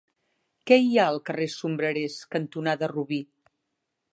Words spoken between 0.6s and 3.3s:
Què hi ha al carrer Sombrerers cantonada Robí?